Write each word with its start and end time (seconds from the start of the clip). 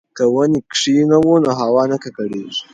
که 0.17 0.23
ونې 0.33 0.59
کښېنوو 0.71 1.35
نو 1.43 1.51
هوا 1.61 1.83
نه 1.91 1.97
ککړیږي. 2.03 2.59